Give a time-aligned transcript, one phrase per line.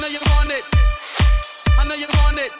[0.00, 0.64] know you want it.
[1.78, 2.52] I know you want it.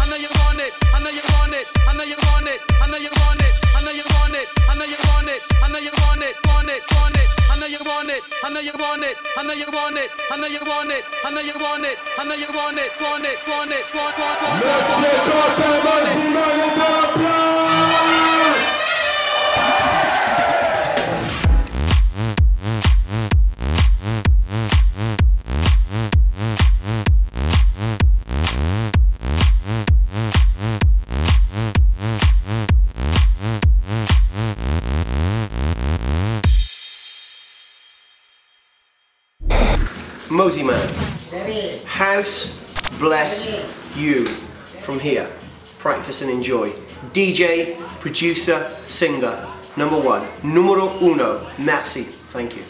[0.00, 0.72] I know you want it.
[0.94, 1.66] I know you want it.
[1.84, 2.60] I know you want it.
[2.80, 3.52] I know you want it.
[3.76, 4.48] I know you want it.
[4.68, 5.42] I know you want it.
[5.62, 6.34] I know you want it.
[6.48, 6.82] Want it.
[6.94, 7.28] Want it.
[7.50, 8.22] I know you want it.
[8.42, 9.16] I know you want it.
[9.36, 10.10] I know you want it.
[10.32, 11.04] I know you want it.
[11.24, 11.98] I know you want it.
[12.18, 12.90] I know you want it.
[13.02, 13.38] Want it.
[13.48, 13.84] Want it.
[13.92, 14.24] Want it.
[14.24, 14.56] Want
[16.08, 16.32] it.
[17.12, 17.31] Want it.
[40.32, 40.88] Mosey Man.
[41.84, 42.58] House
[42.98, 44.24] bless you
[44.80, 45.28] from here.
[45.78, 46.70] Practice and enjoy.
[47.12, 49.46] DJ, producer, singer.
[49.76, 50.26] Number one.
[50.42, 51.46] Numero uno.
[51.58, 52.04] Merci.
[52.32, 52.62] Thank you.